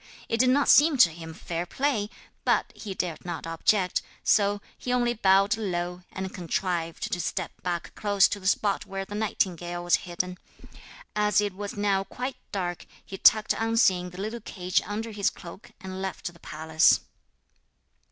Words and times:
It 0.27 0.39
did 0.39 0.49
not 0.49 0.67
seem 0.67 0.97
to 0.97 1.11
him 1.11 1.31
fair 1.31 1.67
play, 1.67 2.09
but 2.43 2.73
he 2.75 2.95
dared 2.95 3.23
not 3.23 3.45
object, 3.45 4.01
so 4.23 4.59
he 4.75 4.91
only 4.91 5.13
bowed 5.13 5.57
low, 5.57 6.01
and 6.11 6.33
contrived 6.33 7.13
to 7.13 7.21
step 7.21 7.51
back 7.61 7.93
close 7.93 8.27
to 8.29 8.39
the 8.39 8.47
spot 8.47 8.87
where 8.87 9.05
the 9.05 9.13
nightingale 9.13 9.83
was 9.83 9.97
hidden. 10.07 10.39
As 11.15 11.39
it 11.39 11.53
was 11.53 11.77
now 11.77 12.03
quite 12.03 12.37
dark 12.51 12.87
he 13.05 13.15
tucked 13.19 13.53
unseen 13.55 14.09
the 14.09 14.19
little 14.21 14.41
cage 14.41 14.81
under 14.87 15.11
his 15.11 15.29
cloak, 15.29 15.69
and 15.79 16.01
left 16.01 16.33
the 16.33 16.39
palace. 16.39 17.01